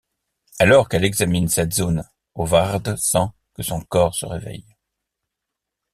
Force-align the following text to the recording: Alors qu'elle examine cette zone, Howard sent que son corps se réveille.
Alors 0.57 0.89
qu'elle 0.89 1.05
examine 1.05 1.47
cette 1.47 1.73
zone, 1.75 2.03
Howard 2.33 2.97
sent 2.97 3.27
que 3.53 3.61
son 3.61 3.81
corps 3.81 4.15
se 4.15 4.25
réveille. 4.25 4.75